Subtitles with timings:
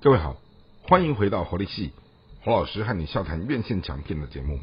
[0.00, 0.40] 各位好，
[0.82, 1.90] 欢迎回到活力系，
[2.42, 4.60] 侯老师和你笑谈院线强片的节目。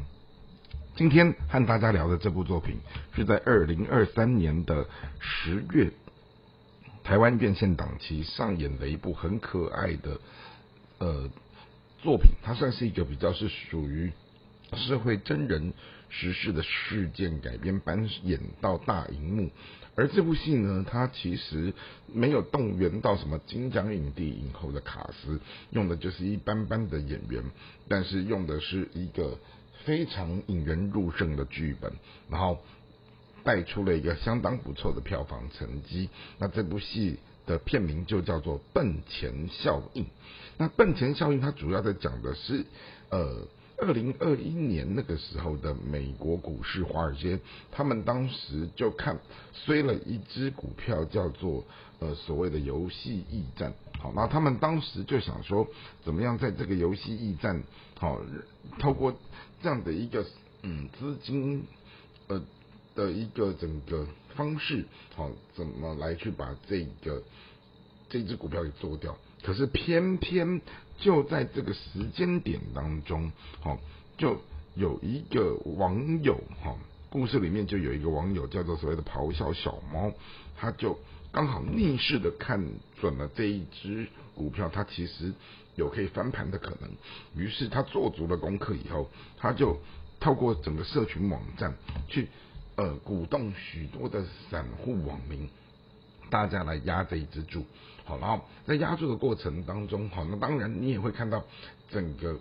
[0.94, 2.78] 今天和大家聊的这部作品
[3.14, 4.88] 是在二零二三年的
[5.20, 5.92] 十月，
[7.04, 10.18] 台湾院线档期上演的一部很可爱的
[11.00, 11.28] 呃
[11.98, 14.10] 作品，它算是一个比较是属于
[14.72, 15.74] 社会真人
[16.08, 19.50] 实事的事件改编搬演到大荧幕。
[19.98, 21.72] 而这部戏呢，它其实
[22.12, 27.42] 没有动员到什么金奖影帝、影后的卡司，用的就是一般般的演员，
[27.88, 29.38] 但是用的是一个
[29.84, 31.90] 非常引人入胜的剧本，
[32.28, 32.58] 然后
[33.42, 36.10] 带出了一个相当不错的票房成绩。
[36.38, 40.04] 那这部戏的片名就叫做《笨钱效应》。
[40.58, 42.66] 那《笨钱效应》它主要在讲的是，
[43.08, 43.48] 呃。
[43.78, 47.38] 二零二一年那个时候的美国股市华尔街，
[47.70, 49.18] 他们当时就看
[49.52, 51.62] 衰了一只股票，叫做
[51.98, 53.72] 呃所谓的游戏驿站。
[53.98, 55.66] 好，那他们当时就想说，
[56.04, 57.62] 怎么样在这个游戏驿站，
[57.98, 58.20] 好，
[58.78, 59.14] 透过
[59.62, 60.24] 这样的一个
[60.62, 61.62] 嗯资金
[62.28, 62.42] 呃
[62.94, 67.22] 的一个整个方式，好，怎么来去把这个
[68.08, 69.16] 这只股票给做掉？
[69.42, 70.60] 可是偏偏
[70.98, 73.78] 就在这个时间点当中，好，
[74.16, 74.40] 就
[74.74, 76.74] 有一个网友，哈，
[77.10, 80.12] 故事里面就有一个网友叫做所谓的咆哮小猫，
[80.56, 80.98] 他就
[81.30, 82.66] 刚好逆势的看
[83.00, 85.32] 准了这一只股票，它其实
[85.76, 86.90] 有可以翻盘的可能，
[87.36, 89.78] 于是他做足了功课以后，他就
[90.18, 91.74] 透过整个社群网站
[92.08, 92.28] 去
[92.76, 95.48] 呃鼓动许多的散户网民。
[96.30, 97.64] 大家来压这一支注，
[98.04, 101.44] 好，然后在压注的过程当中，好，那当然你也会看到
[101.90, 102.38] 整个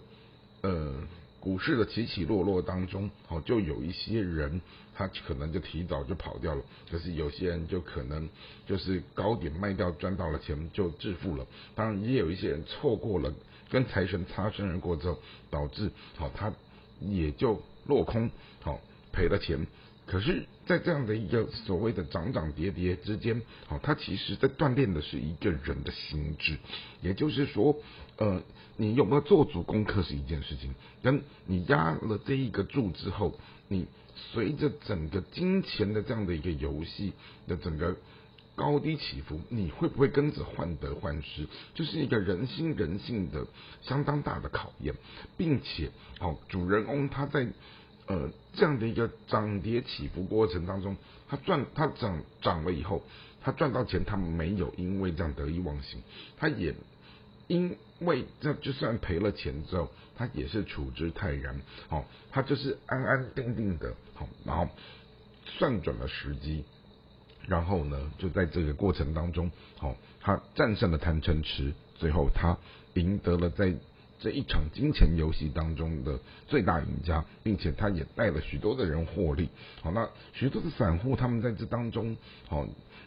[0.62, 0.94] 呃
[1.40, 4.60] 股市的起起落落当中，好，就有一些人
[4.96, 8.28] 他可能就提早就跑掉了，可是有些人就可能
[8.66, 13.32] 就是高点卖掉赚到了钱就致富了，当然也有一些人错过了
[13.70, 15.20] 跟财神擦身而过之后，
[15.50, 16.52] 导致好他
[17.00, 18.32] 也就落空，
[18.62, 18.80] 好
[19.12, 19.68] 赔了钱。
[20.08, 26.58] 可是，在这样的一个所谓的涨涨跌跌之间，哦，它其实在锻炼的是一个人的心智。
[27.02, 27.76] 也就是说，
[28.18, 28.44] 呃，
[28.78, 33.34] 你有没有做足功课是一件事情，跟你压了这一个注之后，
[33.68, 37.14] 你随着整个金钱的这样的一个游戏
[37.48, 37.98] 的整个
[38.54, 41.48] 高低起伏，你会不会跟着患得患失？
[41.74, 43.48] 就是一个人心人性的
[43.82, 44.94] 相当大的考验，
[45.36, 45.90] 并且，
[46.20, 47.48] 好，主人翁他在。
[48.08, 50.96] 呃，这样的一个涨跌起伏过程当中，
[51.28, 53.02] 他赚他涨涨了以后，
[53.42, 56.02] 他赚到钱，他没有因为这样得意忘形，
[56.38, 56.76] 他也
[57.48, 64.68] 因为这就算赔了钱之后，他也是处之泰然，好，他就是安安定定的，好，然后
[65.46, 66.64] 算准了时机，
[67.48, 72.56] 然后呢，就在这个过程当中，好，他战胜了贪嗔痴，最后他
[72.94, 73.74] 赢得了在。
[74.18, 76.18] 这一场金钱游戏当中的
[76.48, 79.50] 最大赢家，并且他也带了许多的人获利。
[79.82, 82.16] 好，那许多的散户他们在这当中，
[82.48, 82.66] 好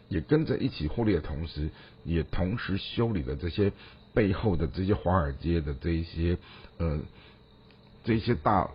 [0.09, 1.71] 也跟着一起获利的同时，
[2.05, 3.73] 也同时修理了这些
[4.13, 6.37] 背后的这些华尔街的这一些
[6.77, 7.01] 呃
[8.05, 8.71] 这些大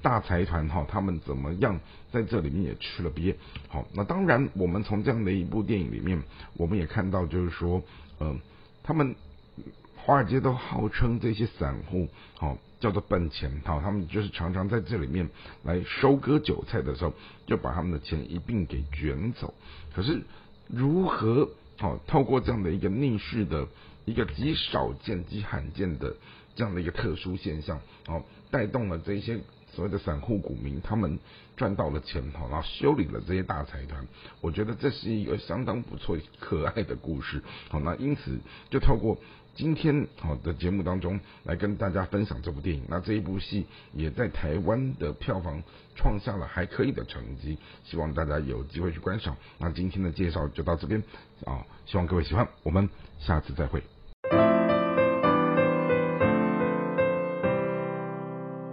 [0.00, 1.78] 大财团哈，他们怎么样
[2.12, 3.34] 在这里面也吃了瘪。
[3.68, 6.22] 好，那当然我们从这样的一部电影里面，
[6.56, 7.82] 我们也看到就是说，
[8.20, 8.38] 嗯，
[8.82, 9.14] 他们。
[10.04, 15.30] 华尔街都号称这些散户，好叫做笨钱，好，他们就是常常在这里面
[15.62, 17.14] 来收割韭菜的时候，
[17.46, 19.54] 就把他们的钱一并给卷走。
[19.94, 20.20] 可是
[20.68, 21.48] 如何
[21.78, 23.66] 好透过这样的一个逆势的
[24.04, 26.14] 一个极少见、极罕见的
[26.54, 29.40] 这样的一个特殊现象，好带动了这些
[29.74, 31.18] 所谓的散户股民，他们
[31.56, 34.06] 赚到了钱，好然后修理了这些大财团。
[34.40, 38.38] 我觉得这是一个相当不错、可爱的故事，好那因此
[38.70, 39.18] 就透过。
[39.56, 45.62] 今天好的节目当中来跟大家分享这部电影，那这一部戏也在台湾的票房
[45.94, 49.36] 创下了还可以的成绩，希望大家有机会去观赏。
[49.58, 51.00] 那今天的介绍就到这边
[51.44, 52.90] 啊，希望各位喜欢，我们
[53.20, 53.93] 下次再会。